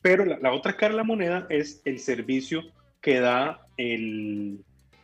Pero 0.00 0.24
la, 0.24 0.52
otra 0.52 0.76
cara 0.76 0.92
de 0.92 0.96
la 0.96 1.04
moneda 1.04 1.46
es 1.48 1.80
el 1.84 2.00
servicio 2.00 2.64
que 3.00 3.20
da 3.20 3.60
el, 3.76 4.58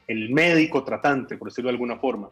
el 0.08 0.30
médico 0.30 0.82
tratante, 0.82 1.36
por 1.36 1.48
decirlo 1.48 1.68
de 1.68 1.74
alguna 1.74 1.98
forma. 1.98 2.30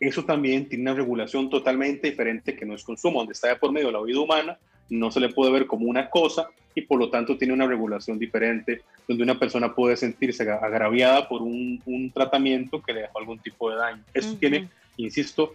Eso 0.00 0.24
también 0.24 0.68
tiene 0.68 0.82
una 0.82 0.94
regulación 0.94 1.48
totalmente 1.48 2.10
diferente 2.10 2.56
que 2.56 2.66
no 2.66 2.74
es 2.74 2.82
consumo, 2.82 3.20
donde 3.20 3.34
está 3.34 3.56
por 3.56 3.72
medio 3.72 3.88
de 3.88 3.92
la 3.92 4.02
vida 4.02 4.18
humana, 4.18 4.58
no 4.90 5.10
se 5.10 5.20
le 5.20 5.28
puede 5.28 5.52
ver 5.52 5.66
como 5.66 5.86
una 5.86 6.08
cosa 6.10 6.48
y 6.78 6.82
por 6.82 6.98
lo 6.98 7.10
tanto 7.10 7.36
tiene 7.36 7.52
una 7.52 7.66
regulación 7.66 8.20
diferente 8.20 8.82
donde 9.08 9.24
una 9.24 9.36
persona 9.36 9.74
puede 9.74 9.96
sentirse 9.96 10.48
agraviada 10.48 11.28
por 11.28 11.42
un, 11.42 12.12
tratamiento 12.14 12.80
que 12.80 12.92
le 12.92 13.00
dejó 13.02 13.18
algún 13.18 13.40
tipo 13.40 13.68
de 13.70 13.76
daño. 13.76 14.04
Eso 14.14 14.36
tiene, 14.38 14.68
insisto, 14.96 15.54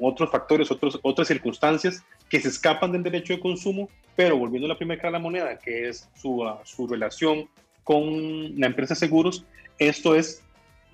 otros 0.00 0.28
factores, 0.30 0.70
otros, 0.72 0.98
otras 1.02 1.28
circunstancias 1.28 2.04
que 2.28 2.40
se 2.40 2.48
escapan 2.48 2.90
del 2.90 3.04
derecho 3.04 3.34
de 3.34 3.40
consumo, 3.40 3.88
pero 4.16 4.36
volviendo 4.36 4.66
a 4.66 4.70
la 4.70 4.76
primera 4.76 5.00
cara 5.00 5.12
de 5.12 5.18
la 5.18 5.22
moneda, 5.22 5.58
que 5.58 5.88
es 5.88 6.08
su, 6.16 6.44
ah, 6.44 6.60
su 6.64 6.88
relación 6.88 7.48
con 7.84 8.58
la 8.58 8.66
empresa 8.66 8.94
de 8.94 9.00
seguros, 9.00 9.44
esto 9.78 10.16
es, 10.16 10.42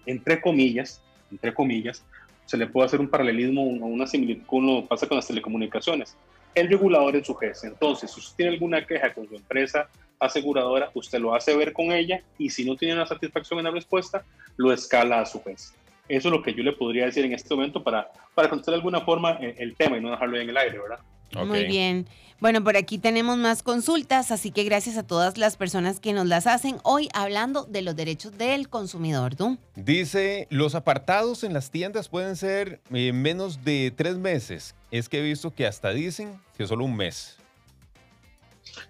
entre 0.04 0.40
comillas, 0.42 1.00
entre 1.30 1.54
comillas, 1.54 2.04
se 2.44 2.58
le 2.58 2.66
puede 2.66 2.86
hacer 2.86 3.00
un 3.00 3.08
paralelismo 3.08 3.62
o 3.62 3.86
una 3.86 4.06
similitud 4.06 4.44
con 4.44 4.86
pasa 4.86 5.06
con 5.06 5.16
las 5.16 5.26
telecomunicaciones 5.26 6.14
el 6.54 6.68
regulador 6.68 7.16
es 7.16 7.26
su 7.26 7.34
jefe. 7.34 7.66
Entonces, 7.66 8.10
si 8.10 8.20
usted 8.20 8.36
tiene 8.36 8.52
alguna 8.52 8.86
queja 8.86 9.12
con 9.12 9.28
su 9.28 9.36
empresa 9.36 9.88
aseguradora, 10.18 10.90
usted 10.94 11.18
lo 11.18 11.34
hace 11.34 11.56
ver 11.56 11.72
con 11.72 11.92
ella 11.92 12.22
y 12.38 12.50
si 12.50 12.64
no 12.64 12.76
tiene 12.76 12.94
una 12.94 13.06
satisfacción 13.06 13.58
en 13.58 13.64
la 13.66 13.70
respuesta, 13.70 14.24
lo 14.56 14.72
escala 14.72 15.20
a 15.20 15.26
su 15.26 15.42
vez. 15.42 15.74
Eso 16.08 16.28
es 16.28 16.32
lo 16.32 16.42
que 16.42 16.54
yo 16.54 16.62
le 16.62 16.72
podría 16.72 17.06
decir 17.06 17.24
en 17.24 17.32
este 17.32 17.54
momento 17.54 17.82
para, 17.82 18.10
para 18.34 18.48
contestar 18.48 18.72
de 18.72 18.76
alguna 18.76 19.00
forma 19.00 19.32
el, 19.32 19.54
el 19.58 19.76
tema 19.76 19.96
y 19.96 20.00
no 20.00 20.10
dejarlo 20.10 20.38
en 20.38 20.48
el 20.48 20.56
aire, 20.56 20.78
¿verdad? 20.78 20.98
Muy 21.34 21.64
bien. 21.64 22.06
Bueno, 22.42 22.64
por 22.64 22.76
aquí 22.76 22.98
tenemos 22.98 23.38
más 23.38 23.62
consultas, 23.62 24.32
así 24.32 24.50
que 24.50 24.64
gracias 24.64 24.96
a 24.96 25.06
todas 25.06 25.38
las 25.38 25.56
personas 25.56 26.00
que 26.00 26.12
nos 26.12 26.26
las 26.26 26.48
hacen 26.48 26.78
hoy 26.82 27.08
hablando 27.14 27.66
de 27.66 27.82
los 27.82 27.94
derechos 27.94 28.36
del 28.36 28.68
consumidor. 28.68 29.36
¿tú? 29.36 29.58
Dice, 29.76 30.48
los 30.50 30.74
apartados 30.74 31.44
en 31.44 31.52
las 31.52 31.70
tiendas 31.70 32.08
pueden 32.08 32.34
ser 32.34 32.80
eh, 32.92 33.12
menos 33.12 33.64
de 33.64 33.92
tres 33.94 34.16
meses. 34.16 34.74
Es 34.90 35.08
que 35.08 35.20
he 35.20 35.22
visto 35.22 35.54
que 35.54 35.68
hasta 35.68 35.90
dicen 35.90 36.40
que 36.58 36.66
solo 36.66 36.84
un 36.84 36.96
mes. 36.96 37.38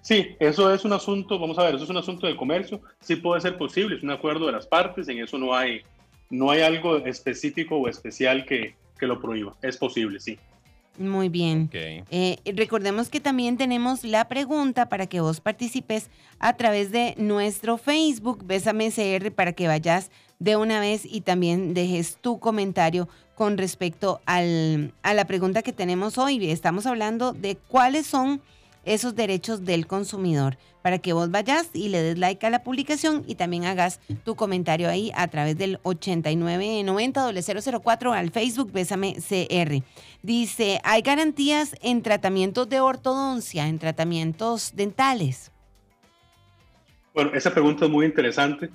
Sí, 0.01 0.35
eso 0.41 0.73
es 0.73 0.87
un 0.87 0.95
asunto, 0.95 1.39
vamos 1.39 1.59
a 1.59 1.65
ver, 1.65 1.75
eso 1.75 1.85
es 1.85 1.91
un 1.91 1.99
asunto 1.99 2.27
del 2.27 2.37
comercio. 2.37 2.81
Sí 3.01 3.17
puede 3.17 3.43
ser 3.43 3.59
posible, 3.59 3.97
es 3.97 4.03
un 4.03 4.13
acuerdo 4.13 4.47
de 4.47 4.53
las 4.53 4.67
partes, 4.67 5.09
en 5.09 5.19
eso 5.19 5.37
no 5.37 5.55
hay, 5.55 5.83
no 6.31 6.51
hay 6.51 6.63
algo 6.63 6.97
específico 7.05 7.77
o 7.77 7.87
especial 7.87 8.47
que, 8.47 8.77
que 8.99 9.07
lo 9.07 9.21
prohíba. 9.21 9.55
Es 9.61 9.77
posible, 9.77 10.21
sí. 10.21 10.39
Muy 10.99 11.29
bien. 11.29 11.71
Eh, 11.73 12.37
recordemos 12.55 13.09
que 13.09 13.21
también 13.21 13.57
tenemos 13.57 14.05
la 14.05 14.29
pregunta 14.29 14.89
para 14.89 15.07
que 15.07 15.21
vos 15.21 15.41
participes 15.41 16.11
a 16.39 16.53
través 16.57 16.93
de 16.93 17.15
nuestro 17.17 17.79
Facebook, 17.79 18.45
Bésame 18.45 18.91
CR, 18.91 19.31
para 19.31 19.53
que 19.53 19.69
vayas 19.69 20.11
de 20.39 20.57
una 20.57 20.81
vez 20.81 21.03
y 21.05 21.23
también 21.23 21.73
dejes 21.73 22.19
tu 22.21 22.39
comentario 22.39 23.09
con 23.35 23.57
respecto 23.57 24.21
al, 24.27 24.93
a 25.03 25.15
la 25.15 25.25
pregunta 25.25 25.63
que 25.63 25.73
tenemos 25.73 26.19
hoy. 26.19 26.51
Estamos 26.51 26.85
hablando 26.85 27.33
de 27.33 27.57
cuáles 27.57 28.07
son 28.07 28.43
esos 28.85 29.15
derechos 29.15 29.65
del 29.65 29.87
consumidor 29.87 30.59
para 30.83 30.99
que 30.99 31.13
vos 31.13 31.31
vayas 31.31 31.71
y 31.73 31.89
le 31.89 32.03
des 32.03 32.19
like 32.19 32.45
a 32.47 32.51
la 32.51 32.65
publicación 32.65 33.23
y 33.27 33.37
también 33.37 33.65
hagas 33.65 34.01
tu 34.25 34.35
comentario 34.35 34.89
ahí 34.89 35.13
a 35.15 35.29
través 35.29 35.57
del 35.57 35.79
8990-004 35.83 38.13
al 38.13 38.31
Facebook 38.31 38.73
Bésame 38.73 39.15
CR. 39.17 39.85
Dice, 40.23 40.81
¿hay 40.85 41.03
garantías 41.03 41.77
en 41.81 42.03
tratamientos 42.03 42.69
de 42.69 42.81
ortodoncia, 42.81 43.69
en 43.69 43.79
tratamientos 43.79 44.73
dentales? 44.75 45.53
Bueno, 47.15 47.31
esa 47.35 47.53
pregunta 47.53 47.85
es 47.85 47.91
muy 47.91 48.07
interesante. 48.07 48.71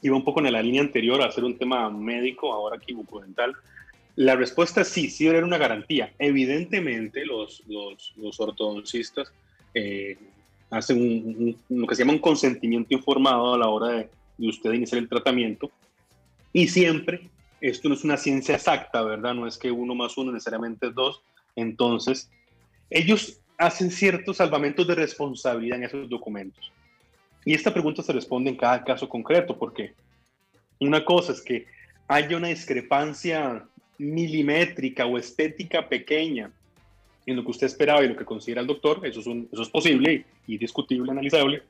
Iba 0.00 0.16
un 0.16 0.24
poco 0.24 0.40
en 0.40 0.50
la 0.52 0.62
línea 0.62 0.82
anterior 0.82 1.20
a 1.20 1.26
hacer 1.26 1.42
un 1.44 1.58
tema 1.58 1.90
médico, 1.90 2.52
ahora 2.52 2.76
aquí 2.76 2.94
bucodental. 2.94 3.54
La 4.16 4.34
respuesta 4.34 4.80
es 4.80 4.88
sí, 4.88 5.10
sí 5.10 5.28
haber 5.28 5.44
una 5.44 5.58
garantía. 5.58 6.12
Evidentemente, 6.18 7.24
los, 7.26 7.62
los, 7.68 8.14
los 8.16 8.40
ortodoncistas 8.40 9.30
eh, 9.74 10.16
hacen 10.70 11.56
lo 11.68 11.86
que 11.86 11.94
se 11.94 12.02
llama 12.02 12.14
un 12.14 12.18
consentimiento 12.18 12.94
informado 12.94 13.54
a 13.54 13.58
la 13.58 13.68
hora 13.68 13.88
de, 13.88 14.08
de, 14.38 14.48
usted 14.48 14.72
iniciar 14.72 15.00
el 15.00 15.08
tratamiento. 15.08 15.70
Y 16.52 16.68
siempre, 16.68 17.28
esto 17.60 17.88
no 17.88 17.94
es 17.94 18.04
una 18.04 18.16
ciencia 18.16 18.54
exacta, 18.54 19.02
¿verdad? 19.02 19.34
No 19.34 19.46
es 19.46 19.58
que 19.58 19.70
uno 19.70 19.94
más 19.94 20.16
uno 20.16 20.32
necesariamente 20.32 20.88
es 20.88 20.94
dos. 20.94 21.20
Entonces, 21.54 22.30
ellos 22.88 23.38
hacen 23.58 23.90
ciertos 23.90 24.38
salvamentos 24.38 24.86
de 24.86 24.94
responsabilidad 24.94 25.78
en 25.78 25.84
esos 25.84 26.08
documentos. 26.08 26.72
Y 27.44 27.54
esta 27.54 27.72
pregunta 27.72 28.02
se 28.02 28.12
responde 28.12 28.50
en 28.50 28.56
cada 28.56 28.82
caso 28.82 29.08
concreto, 29.08 29.58
porque 29.58 29.94
una 30.80 31.04
cosa 31.04 31.32
es 31.32 31.40
que 31.40 31.66
haya 32.08 32.36
una 32.36 32.48
discrepancia 32.48 33.66
milimétrica 33.98 35.06
o 35.06 35.18
estética 35.18 35.88
pequeña 35.88 36.50
en 37.26 37.36
lo 37.36 37.44
que 37.44 37.50
usted 37.50 37.66
esperaba 37.66 38.04
y 38.04 38.08
lo 38.08 38.16
que 38.16 38.24
considera 38.24 38.60
el 38.60 38.66
doctor, 38.66 39.04
eso 39.04 39.20
es, 39.20 39.26
eso 39.26 39.62
es 39.62 39.68
posible 39.68 40.24
y, 40.46 40.58
discutible, 40.58 41.10
analizable. 41.10 41.62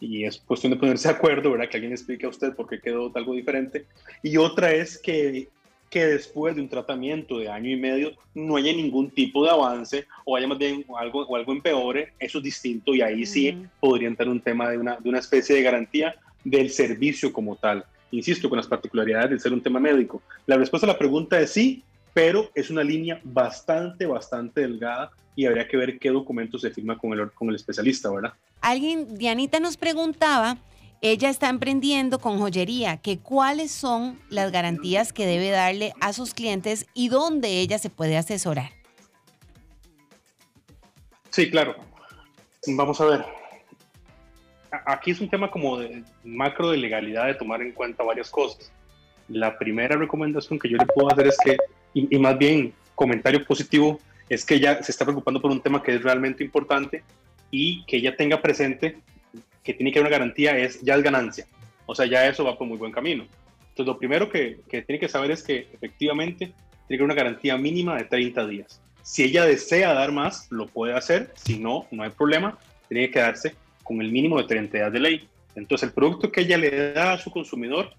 Y 0.00 0.24
es 0.24 0.38
cuestión 0.38 0.72
de 0.72 0.78
ponerse 0.78 1.08
de 1.08 1.14
acuerdo, 1.14 1.52
¿verdad? 1.52 1.68
Que 1.68 1.76
alguien 1.76 1.92
explique 1.92 2.26
a 2.26 2.28
usted 2.28 2.54
por 2.54 2.68
qué 2.68 2.80
quedó 2.80 3.10
algo 3.14 3.34
diferente. 3.34 3.86
Y 4.22 4.36
otra 4.36 4.72
es 4.72 4.98
que, 4.98 5.48
que 5.88 6.06
después 6.06 6.56
de 6.56 6.60
un 6.60 6.68
tratamiento 6.68 7.38
de 7.38 7.48
año 7.48 7.70
y 7.70 7.76
medio 7.76 8.12
no 8.34 8.56
haya 8.56 8.72
ningún 8.72 9.10
tipo 9.10 9.44
de 9.44 9.50
avance 9.50 10.06
o 10.24 10.36
haya 10.36 10.48
más 10.48 10.58
bien 10.58 10.84
algo, 10.98 11.24
o 11.24 11.36
algo 11.36 11.52
empeore, 11.52 12.12
eso 12.18 12.38
es 12.38 12.44
distinto 12.44 12.94
y 12.94 13.00
ahí 13.00 13.24
sí 13.24 13.56
podría 13.80 14.08
entrar 14.08 14.28
un 14.28 14.40
tema 14.40 14.68
de 14.68 14.78
una, 14.78 14.96
de 14.96 15.08
una 15.08 15.20
especie 15.20 15.54
de 15.54 15.62
garantía 15.62 16.16
del 16.44 16.70
servicio 16.70 17.32
como 17.32 17.56
tal 17.56 17.84
insisto, 18.10 18.48
con 18.48 18.56
las 18.56 18.66
particularidades 18.66 19.30
de 19.30 19.38
ser 19.38 19.52
un 19.52 19.62
tema 19.62 19.80
médico? 19.80 20.22
La 20.46 20.56
respuesta 20.56 20.86
a 20.86 20.92
la 20.92 20.98
pregunta 20.98 21.40
es 21.40 21.52
sí, 21.52 21.82
pero 22.14 22.50
es 22.54 22.70
una 22.70 22.82
línea 22.82 23.20
bastante, 23.24 24.06
bastante 24.06 24.62
delgada 24.62 25.10
y 25.34 25.46
habría 25.46 25.68
que 25.68 25.76
ver 25.76 25.98
qué 25.98 26.10
documento 26.10 26.58
se 26.58 26.70
firma 26.70 26.98
con 26.98 27.12
el, 27.12 27.30
con 27.32 27.48
el 27.48 27.56
especialista, 27.56 28.10
¿verdad? 28.10 28.32
Alguien, 28.60 29.16
Dianita 29.18 29.60
nos 29.60 29.76
preguntaba, 29.76 30.56
ella 31.02 31.28
está 31.28 31.50
emprendiendo 31.50 32.18
con 32.18 32.38
joyería, 32.38 32.96
que 32.96 33.18
cuáles 33.18 33.70
son 33.70 34.18
las 34.30 34.50
garantías 34.50 35.12
que 35.12 35.26
debe 35.26 35.50
darle 35.50 35.92
a 36.00 36.12
sus 36.12 36.32
clientes 36.32 36.86
y 36.94 37.08
dónde 37.08 37.60
ella 37.60 37.78
se 37.78 37.90
puede 37.90 38.16
asesorar. 38.16 38.70
Sí, 41.30 41.50
claro. 41.50 41.76
Vamos 42.66 43.00
a 43.00 43.04
ver 43.04 43.45
aquí 44.70 45.10
es 45.10 45.20
un 45.20 45.28
tema 45.28 45.50
como 45.50 45.78
de 45.78 46.02
macro 46.24 46.70
de 46.70 46.78
legalidad 46.78 47.26
de 47.26 47.34
tomar 47.34 47.62
en 47.62 47.72
cuenta 47.72 48.02
varias 48.02 48.30
cosas. 48.30 48.72
La 49.28 49.58
primera 49.58 49.96
recomendación 49.96 50.58
que 50.58 50.68
yo 50.68 50.76
le 50.76 50.86
puedo 50.86 51.10
hacer 51.10 51.26
es 51.26 51.36
que, 51.42 51.56
y, 51.94 52.18
más 52.18 52.38
bien 52.38 52.72
comentario 52.94 53.44
positivo, 53.44 54.00
es 54.28 54.44
que 54.44 54.54
ella 54.54 54.82
se 54.82 54.92
está 54.92 55.04
preocupando 55.04 55.40
por 55.40 55.50
un 55.50 55.60
tema 55.60 55.82
que 55.82 55.94
es 55.94 56.02
realmente 56.02 56.44
importante 56.44 57.02
y 57.50 57.84
que 57.84 57.96
ella 57.96 58.16
tenga 58.16 58.40
presente 58.40 58.98
que 59.62 59.74
tiene 59.74 59.92
que 59.92 59.98
haber 59.98 60.10
una 60.10 60.18
garantía 60.18 60.56
es 60.56 60.80
ya 60.80 60.94
es 60.94 61.02
ganancia. 61.02 61.46
O 61.86 61.94
sea, 61.94 62.06
ya 62.06 62.26
eso 62.26 62.44
va 62.44 62.56
por 62.56 62.66
muy 62.66 62.78
buen 62.78 62.92
camino. 62.92 63.26
Entonces, 63.68 63.86
lo 63.86 63.98
primero 63.98 64.28
que, 64.30 64.60
que 64.68 64.82
tiene 64.82 64.98
que 64.98 65.08
saber 65.08 65.30
es 65.30 65.42
que 65.42 65.68
efectivamente 65.72 66.46
tiene 66.46 66.54
que 66.88 66.94
haber 66.94 67.02
una 67.02 67.14
garantía 67.14 67.56
mínima 67.56 67.96
de 67.96 68.04
30 68.04 68.46
días. 68.46 68.80
Si 69.02 69.22
ella 69.22 69.44
desea 69.44 69.92
dar 69.92 70.12
más, 70.12 70.50
lo 70.50 70.66
puede 70.66 70.94
hacer. 70.94 71.32
Si 71.36 71.58
no, 71.58 71.86
no 71.90 72.02
hay 72.02 72.10
problema. 72.10 72.58
Tiene 72.88 73.06
que 73.06 73.12
quedarse 73.12 73.54
con 73.86 74.00
el 74.00 74.10
mínimo 74.10 74.38
de 74.38 74.44
30 74.44 74.76
días 74.76 74.92
de 74.92 75.00
ley. 75.00 75.28
Entonces, 75.54 75.88
el 75.88 75.94
producto 75.94 76.30
que 76.30 76.42
ella 76.42 76.58
le 76.58 76.92
da 76.92 77.12
a 77.12 77.18
su 77.18 77.30
consumidor 77.30 77.92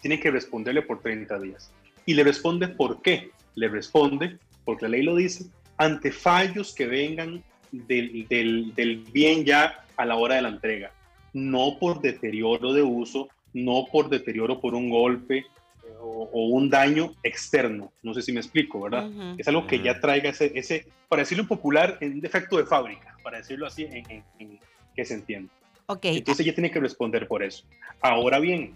tiene 0.00 0.18
que 0.18 0.30
responderle 0.30 0.82
por 0.82 1.00
30 1.00 1.38
días. 1.40 1.72
Y 2.04 2.14
le 2.14 2.24
responde 2.24 2.68
por 2.68 3.02
qué. 3.02 3.30
Le 3.54 3.68
responde, 3.68 4.38
porque 4.64 4.84
la 4.84 4.90
ley 4.90 5.02
lo 5.02 5.16
dice, 5.16 5.46
ante 5.76 6.10
fallos 6.12 6.74
que 6.74 6.86
vengan 6.86 7.42
del, 7.70 8.26
del, 8.28 8.74
del 8.74 8.96
bien 9.12 9.44
ya 9.44 9.84
a 9.96 10.04
la 10.04 10.16
hora 10.16 10.36
de 10.36 10.42
la 10.42 10.48
entrega. 10.48 10.92
No 11.32 11.76
por 11.78 12.00
deterioro 12.00 12.72
de 12.72 12.82
uso, 12.82 13.28
no 13.52 13.86
por 13.90 14.08
deterioro 14.08 14.60
por 14.60 14.74
un 14.74 14.90
golpe, 14.90 15.46
o, 16.00 16.28
o, 16.32 16.46
un 16.48 16.68
daño 16.68 17.14
externo. 17.22 17.92
No 18.02 18.14
sé 18.14 18.22
si 18.22 18.32
me 18.32 18.40
explico, 18.40 18.80
¿verdad? 18.82 19.08
Uh 19.08 19.12
-huh. 19.12 19.34
Es 19.38 19.48
algo 19.48 19.66
que 19.66 19.80
ya 19.80 20.00
traiga 20.00 20.30
ese, 20.30 20.52
ese, 20.54 20.86
para 21.08 21.22
decirlo 21.22 21.42
en 21.42 21.48
popular, 21.48 21.98
un 22.00 22.20
defecto 22.20 22.58
de 22.58 22.66
fábrica, 22.66 23.16
para 23.22 23.38
decirlo 23.38 23.66
así 23.66 23.84
en, 23.84 24.04
en, 24.10 24.24
en, 24.38 24.60
que 24.96 25.04
se 25.04 25.14
entienda. 25.14 25.52
Okay. 25.86 26.18
Entonces 26.18 26.44
ella 26.44 26.54
tiene 26.54 26.70
que 26.70 26.80
responder 26.80 27.28
por 27.28 27.42
eso. 27.42 27.64
Ahora 28.00 28.40
bien, 28.40 28.72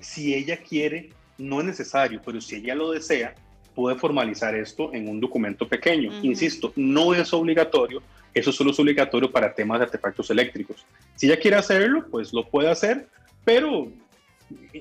si 0.00 0.34
ella 0.34 0.58
quiere, 0.58 1.10
no 1.38 1.60
es 1.60 1.66
necesario, 1.66 2.20
pero 2.24 2.40
si 2.40 2.56
ella 2.56 2.74
lo 2.74 2.90
desea, 2.90 3.34
puede 3.74 3.96
formalizar 3.96 4.54
esto 4.54 4.92
en 4.92 5.08
un 5.08 5.20
documento 5.20 5.66
pequeño. 5.66 6.10
Uh 6.10 6.14
-huh. 6.14 6.24
Insisto, 6.24 6.72
no 6.76 7.14
es 7.14 7.32
obligatorio, 7.32 8.02
eso 8.34 8.52
solo 8.52 8.70
es 8.70 8.78
obligatorio 8.78 9.30
para 9.30 9.54
temas 9.54 9.78
de 9.78 9.84
artefactos 9.86 10.30
eléctricos. 10.30 10.84
Si 11.16 11.26
ella 11.26 11.38
quiere 11.38 11.56
hacerlo, 11.56 12.06
pues 12.10 12.32
lo 12.32 12.46
puede 12.46 12.70
hacer, 12.70 13.06
pero 13.44 13.88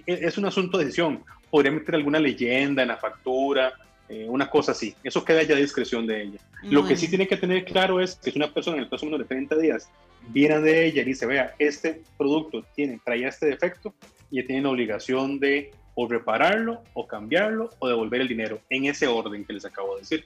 es 0.05 0.37
un 0.37 0.45
asunto 0.45 0.77
de 0.77 0.85
decisión. 0.85 1.23
Podría 1.49 1.71
meter 1.71 1.95
alguna 1.95 2.19
leyenda 2.19 2.81
en 2.81 2.87
la 2.89 2.97
factura, 2.97 3.73
eh, 4.07 4.25
una 4.27 4.49
cosa 4.49 4.71
así. 4.71 4.95
Eso 5.03 5.23
queda 5.23 5.43
ya 5.43 5.55
a 5.55 5.59
discreción 5.59 6.07
de 6.07 6.23
ella. 6.23 6.39
Muy 6.63 6.71
Lo 6.71 6.85
que 6.85 6.95
sí 6.95 7.09
tiene 7.09 7.27
que 7.27 7.37
tener 7.37 7.65
claro 7.65 7.99
es 7.99 8.15
que 8.15 8.29
es 8.29 8.35
una 8.35 8.53
persona 8.53 8.77
en 8.77 8.83
el 8.83 8.89
plazo 8.89 9.05
menos 9.05 9.19
de 9.19 9.25
30 9.25 9.57
días 9.57 9.89
viene 10.29 10.59
de 10.59 10.85
ella 10.85 11.01
y 11.01 11.05
dice, 11.05 11.25
vea, 11.25 11.55
este 11.59 12.01
producto 12.17 12.63
tiene, 12.75 12.99
traía 13.03 13.29
este 13.29 13.47
defecto 13.47 13.93
y 14.29 14.39
ella 14.39 14.47
tiene 14.47 14.61
la 14.63 14.69
obligación 14.69 15.39
de 15.39 15.71
o 15.93 16.07
repararlo 16.07 16.81
o 16.93 17.05
cambiarlo 17.05 17.69
o 17.79 17.87
devolver 17.87 18.21
el 18.21 18.27
dinero 18.27 18.59
en 18.69 18.85
ese 18.85 19.07
orden 19.07 19.43
que 19.45 19.53
les 19.53 19.65
acabo 19.65 19.95
de 19.95 20.01
decir. 20.01 20.23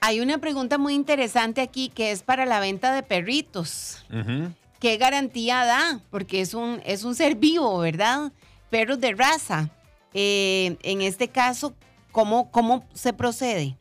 Hay 0.00 0.20
una 0.20 0.38
pregunta 0.38 0.78
muy 0.78 0.94
interesante 0.94 1.60
aquí 1.60 1.88
que 1.88 2.10
es 2.10 2.22
para 2.22 2.46
la 2.46 2.60
venta 2.60 2.94
de 2.94 3.02
perritos. 3.02 4.04
Uh 4.10 4.16
-huh. 4.16 4.54
¿Qué 4.80 4.96
garantía 4.96 5.64
da? 5.64 6.00
Porque 6.10 6.40
es 6.40 6.54
un, 6.54 6.80
es 6.84 7.04
un 7.04 7.14
ser 7.14 7.36
vivo, 7.36 7.78
¿verdad? 7.78 8.32
Perros 8.68 9.00
de 9.00 9.12
raza. 9.12 9.70
Eh, 10.12 10.76
en 10.82 11.02
este 11.02 11.28
caso, 11.28 11.74
¿cómo, 12.10 12.50
¿cómo 12.50 12.84
se 12.92 13.12
procede? 13.12 13.76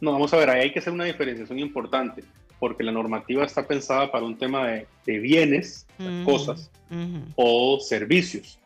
No, 0.00 0.12
vamos 0.12 0.32
a 0.32 0.38
ver, 0.38 0.50
ahí 0.50 0.62
hay 0.62 0.72
que 0.72 0.78
hacer 0.78 0.92
una 0.92 1.04
diferenciación 1.04 1.58
importante, 1.58 2.24
porque 2.64 2.82
la 2.82 2.92
normativa 2.92 3.44
está 3.44 3.66
pensada 3.66 4.10
para 4.10 4.24
un 4.24 4.38
tema 4.38 4.66
de, 4.66 4.86
de 5.04 5.18
bienes, 5.18 5.86
uh 5.98 6.02
-huh. 6.02 6.24
cosas 6.24 6.70
uh 6.90 6.94
-huh. 6.94 7.22
o 7.36 7.78
servicios. 7.78 8.58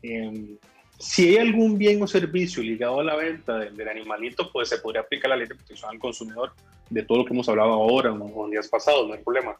Eh, 0.00 0.56
si 0.96 1.30
hay 1.30 1.38
algún 1.38 1.76
bien 1.76 2.00
o 2.00 2.06
servicio 2.06 2.62
ligado 2.62 3.00
a 3.00 3.02
la 3.02 3.16
venta 3.16 3.58
del, 3.58 3.76
del, 3.76 3.88
animalito, 3.88 4.48
pues 4.52 4.68
se 4.68 4.78
podría 4.78 5.00
aplicar 5.02 5.30
la 5.30 5.36
ley 5.38 5.48
de 5.48 5.56
protección 5.56 5.90
al 5.90 5.98
consumidor 5.98 6.52
de 6.88 7.02
todo 7.02 7.18
lo 7.18 7.24
que 7.24 7.32
hemos 7.34 7.48
hablado 7.48 7.72
ahora 7.72 8.12
o 8.12 8.44
en 8.44 8.52
días 8.52 8.68
pasados, 8.68 9.08
no 9.08 9.14
hay 9.14 9.22
problema. 9.24 9.56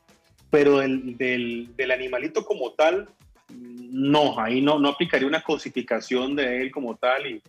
pero 0.48 0.78
del, 0.78 1.16
del, 1.16 1.74
del 1.76 1.90
animalito 1.90 2.44
como 2.44 2.70
tal, 2.74 3.08
no, 3.48 4.38
ahí 4.38 4.60
no, 4.60 4.78
no 4.78 4.90
aplicaría 4.90 5.26
una 5.26 5.42
cosificación 5.42 6.36
de 6.36 6.62
él 6.62 6.70
como 6.70 6.94
tal 6.94 7.26
y, 7.26 7.42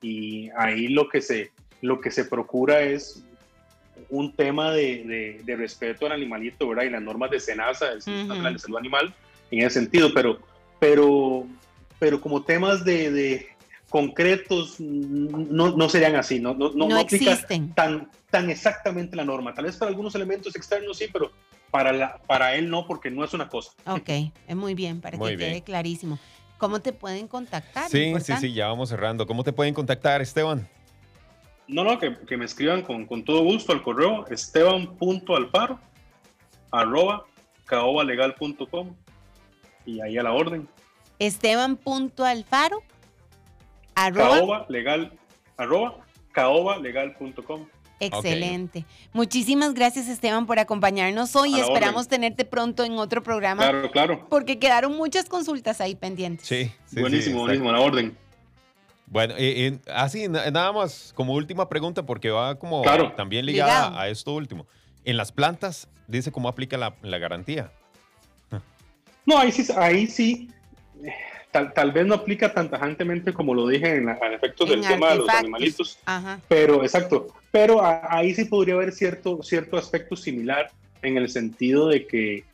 y 0.00 0.48
ahí 0.56 0.86
lo 0.86 1.08
que, 1.08 1.20
se, 1.20 1.50
lo 1.80 2.00
que 2.00 2.12
se 2.12 2.24
procura 2.24 2.82
es 2.82 3.24
un 4.12 4.36
tema 4.36 4.70
de, 4.72 5.04
de, 5.04 5.40
de 5.42 5.56
respeto 5.56 6.04
al 6.04 6.12
animalito, 6.12 6.68
¿verdad? 6.68 6.84
Y 6.84 6.90
las 6.90 7.00
normas 7.02 7.30
de 7.30 7.40
cenaza, 7.40 7.86
del 7.90 8.02
sistema 8.02 8.34
Ujú. 8.34 8.52
de 8.52 8.58
salud 8.58 8.76
animal, 8.76 9.14
en 9.50 9.60
ese 9.60 9.80
sentido, 9.80 10.12
pero, 10.12 10.38
pero, 10.78 11.46
pero 11.98 12.20
como 12.20 12.44
temas 12.44 12.84
de, 12.84 13.10
de 13.10 13.48
concretos 13.88 14.78
no, 14.78 15.74
no 15.74 15.88
serían 15.88 16.16
así, 16.16 16.38
no, 16.38 16.52
no, 16.52 16.72
no, 16.74 16.88
No 16.88 17.00
aplica 17.00 17.38
tan, 17.74 18.10
tan 18.30 18.50
exactamente 18.50 19.16
la 19.16 19.24
norma. 19.24 19.54
Tal 19.54 19.64
vez 19.64 19.76
para 19.76 19.88
algunos 19.88 20.14
elementos 20.14 20.54
externos 20.56 20.98
sí, 20.98 21.06
pero 21.10 21.32
para, 21.70 21.90
la, 21.90 22.18
para 22.26 22.54
él 22.54 22.68
no, 22.68 22.86
porque 22.86 23.10
no 23.10 23.24
es 23.24 23.32
una 23.32 23.48
cosa. 23.48 23.72
Ok, 23.86 24.10
es 24.46 24.56
muy 24.56 24.74
bien, 24.74 25.00
para 25.00 25.16
Muy 25.16 25.30
que 25.30 25.36
bien. 25.36 25.50
quede 25.52 25.62
clarísimo. 25.62 26.18
¿Cómo 26.58 26.80
te 26.80 26.92
pueden 26.92 27.28
contactar? 27.28 27.88
Sí, 27.88 28.12
sí, 28.22 28.34
sí, 28.38 28.52
ya 28.52 28.68
vamos 28.68 28.90
cerrando. 28.90 29.26
¿Cómo 29.26 29.42
te 29.42 29.54
pueden 29.54 29.72
contactar, 29.72 30.20
Esteban? 30.20 30.68
No, 31.68 31.84
no, 31.84 31.98
que, 31.98 32.16
que 32.26 32.36
me 32.36 32.44
escriban 32.44 32.82
con, 32.82 33.06
con 33.06 33.24
todo 33.24 33.42
gusto 33.42 33.72
al 33.72 33.82
correo 33.82 34.26
esteban.alfaro 34.28 35.78
arroba 36.70 37.24
caobalegal.com 37.66 38.94
y 39.86 40.00
ahí 40.00 40.18
a 40.18 40.22
la 40.22 40.32
orden. 40.32 40.68
Esteban.alfaro 41.18 42.82
arroba 43.94 44.30
Caoba 44.36 44.66
legal, 44.68 45.12
arroba 45.56 45.98
caobalegal.com. 46.32 47.66
Excelente. 48.00 48.84
Muchísimas 49.12 49.74
gracias, 49.74 50.08
Esteban, 50.08 50.46
por 50.46 50.58
acompañarnos 50.58 51.36
hoy. 51.36 51.52
La 51.52 51.58
Esperamos 51.58 52.06
orden. 52.06 52.10
tenerte 52.10 52.44
pronto 52.44 52.82
en 52.82 52.94
otro 52.94 53.22
programa 53.22 53.62
Claro, 53.62 53.90
claro. 53.92 54.26
porque 54.28 54.58
quedaron 54.58 54.96
muchas 54.96 55.26
consultas 55.28 55.80
ahí 55.80 55.94
pendientes. 55.94 56.46
Sí, 56.48 56.64
sí, 56.64 56.72
sí, 56.96 57.00
buenísimo, 57.00 57.36
está- 57.36 57.42
buenísimo, 57.44 57.68
a 57.70 57.72
la 57.74 57.80
orden. 57.80 58.16
Bueno, 59.12 59.34
eh, 59.36 59.66
eh, 59.66 59.78
así, 59.92 60.26
na- 60.26 60.50
nada 60.50 60.72
más 60.72 61.12
como 61.14 61.34
última 61.34 61.68
pregunta, 61.68 62.02
porque 62.06 62.30
va 62.30 62.58
como 62.58 62.80
Claro. 62.82 63.12
también 63.12 63.44
ligada 63.44 63.88
Ligado. 63.90 63.98
a 63.98 64.08
esto 64.08 64.32
último. 64.32 64.66
En 65.04 65.18
las 65.18 65.30
plantas, 65.32 65.86
dice 66.08 66.32
cómo 66.32 66.48
aplica 66.48 66.78
la, 66.78 66.94
la 67.02 67.18
garantía. 67.18 67.70
No, 69.26 69.38
ahí 69.38 69.52
sí, 69.52 69.70
ahí 69.76 70.06
sí. 70.08 70.50
Tal, 71.50 71.72
tal 71.74 71.92
vez 71.92 72.06
no 72.06 72.14
aplica 72.14 72.54
tan 72.54 72.70
tajantemente 72.70 73.34
como 73.34 73.54
lo 73.54 73.66
dije 73.68 73.96
en 73.96 74.06
la, 74.06 74.12
a 74.12 74.32
efectos 74.32 74.68
del 74.70 74.80
tema 74.80 75.10
de 75.10 75.16
los 75.16 75.28
animalitos, 75.28 75.98
Ajá. 76.06 76.40
pero 76.48 76.82
exacto, 76.82 77.26
pero 77.50 77.82
a- 77.84 78.00
ahí 78.08 78.34
sí 78.34 78.46
podría 78.46 78.74
haber 78.74 78.90
cierto, 78.92 79.42
cierto 79.42 79.76
aspecto 79.76 80.16
similar 80.16 80.70
en 81.02 81.18
el 81.18 81.28
sentido 81.28 81.88
de 81.88 82.06
que, 82.06 82.44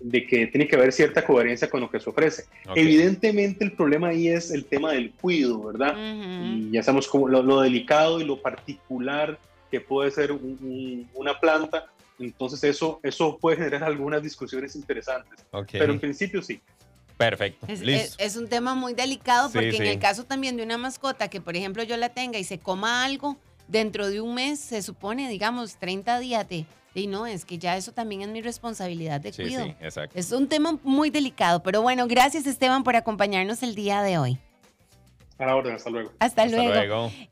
de 0.00 0.26
que 0.26 0.46
tiene 0.46 0.66
que 0.66 0.76
haber 0.76 0.92
cierta 0.92 1.24
coherencia 1.24 1.68
con 1.68 1.80
lo 1.80 1.90
que 1.90 2.00
se 2.00 2.08
ofrece. 2.10 2.44
Evidentemente 2.74 3.64
el 3.64 3.72
problema 3.72 4.08
ahí 4.08 4.28
es 4.28 4.50
el 4.50 4.64
tema 4.64 4.92
del 4.92 5.12
cuido, 5.12 5.62
¿verdad? 5.62 5.94
Y 6.42 6.70
ya 6.72 6.82
sabemos 6.82 7.06
cómo, 7.06 7.28
lo, 7.28 7.42
lo 7.42 7.60
delicado 7.60 8.20
y 8.20 8.24
lo 8.24 8.40
particular 8.40 9.38
que 9.70 9.80
puede 9.80 10.10
ser 10.10 10.32
un- 10.32 10.58
un- 10.62 11.08
una 11.14 11.38
planta, 11.38 11.86
entonces 12.18 12.64
eso, 12.64 12.98
eso 13.02 13.38
puede 13.38 13.58
generar 13.58 13.84
algunas 13.84 14.22
discusiones 14.22 14.74
interesantes, 14.74 15.38
pero 15.72 15.92
en 15.92 16.00
principio 16.00 16.42
sí. 16.42 16.60
Perfecto. 17.16 17.66
Es, 17.68 17.80
Listo. 17.82 18.16
es- 18.18 18.32
es 18.32 18.36
un 18.36 18.48
tema 18.48 18.74
muy 18.74 18.94
delicado 18.94 19.48
Sí, 19.48 19.52
porque 19.54 19.76
en 19.76 19.86
el 19.86 19.98
caso 19.98 20.24
también 20.24 20.56
de 20.56 20.62
una 20.62 20.78
mascota 20.78 21.28
que, 21.28 21.40
por 21.42 21.54
ejemplo, 21.54 21.82
yo 21.82 21.98
la 21.98 22.08
tenga 22.08 22.38
y 22.38 22.44
se 22.44 22.58
coma 22.58 23.04
algo, 23.04 23.36
dentro 23.68 24.08
de 24.08 24.22
un 24.22 24.34
mes 24.34 24.58
se 24.58 24.80
supone, 24.82 25.28
digamos, 25.28 25.76
30 25.76 26.18
días 26.18 26.48
de... 26.48 26.64
Y 26.94 27.06
no, 27.06 27.26
es 27.26 27.44
que 27.44 27.58
ya 27.58 27.76
eso 27.76 27.92
también 27.92 28.22
es 28.22 28.28
mi 28.28 28.40
responsabilidad 28.42 29.20
de 29.20 29.32
sí, 29.32 29.42
cuido. 29.42 29.64
sí, 29.64 29.74
exacto. 29.80 30.18
Es 30.18 30.32
un 30.32 30.48
tema 30.48 30.78
muy 30.82 31.10
delicado, 31.10 31.62
pero 31.62 31.82
bueno, 31.82 32.06
gracias 32.08 32.46
Esteban 32.46 32.82
por 32.82 32.96
acompañarnos 32.96 33.62
el 33.62 33.74
día 33.74 34.02
de 34.02 34.18
hoy. 34.18 34.38
A 35.38 35.46
la 35.46 35.56
orden, 35.56 35.74
hasta 35.74 35.88
luego. 35.88 36.10
Hasta, 36.18 36.42
Hasta 36.42 36.56
luego. 36.56 36.74
luego. 36.74 37.12